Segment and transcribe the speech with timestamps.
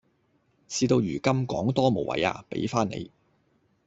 [0.67, 3.11] 事到如今講多無謂呀，畀返你